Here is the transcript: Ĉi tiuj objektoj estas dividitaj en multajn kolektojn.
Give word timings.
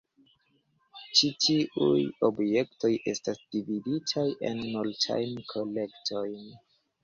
Ĉi 1.19 1.29
tiuj 1.47 1.99
objektoj 2.29 2.91
estas 3.13 3.45
dividitaj 3.57 4.27
en 4.53 4.61
multajn 4.73 5.41
kolektojn. 5.55 6.45